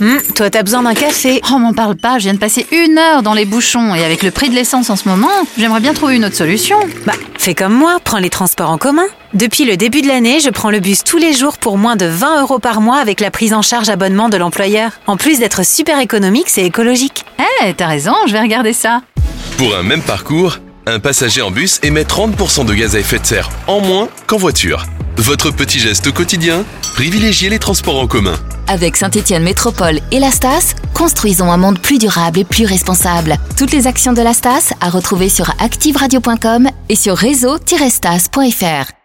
[0.00, 1.40] Hum, toi, t'as besoin d'un café.
[1.52, 4.22] Oh, m'en parle pas, je viens de passer une heure dans les bouchons et avec
[4.22, 6.78] le prix de l'essence en ce moment, j'aimerais bien trouver une autre solution.
[7.06, 9.06] Bah, fais comme moi, prends les transports en commun.
[9.34, 12.06] Depuis le début de l'année, je prends le bus tous les jours pour moins de
[12.06, 14.92] 20 euros par mois avec la prise en charge abonnement de l'employeur.
[15.06, 17.24] En plus d'être super économique, c'est écologique.
[17.64, 19.02] Eh, t'as raison, je vais regarder ça.
[19.58, 23.26] Pour un même parcours, un passager en bus émet 30% de gaz à effet de
[23.26, 24.84] serre en moins qu'en voiture.
[25.16, 26.64] Votre petit geste quotidien,
[26.94, 28.34] privilégiez les transports en commun.
[28.68, 33.36] Avec Saint-Étienne Métropole et la Stas, construisons un monde plus durable et plus responsable.
[33.56, 39.03] Toutes les actions de la Stas à retrouver sur activeradio.com et sur réseau-stas.fr.